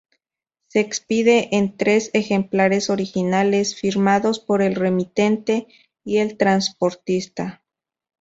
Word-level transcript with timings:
Se 0.65 0.79
expide 0.79 1.49
en 1.55 1.77
tres 1.77 2.09
ejemplares 2.13 2.89
originales, 2.89 3.75
firmados 3.79 4.39
por 4.39 4.63
el 4.63 4.73
remitente 4.73 5.67
y 6.03 6.17
el 6.17 6.37
transportista. 6.37 7.61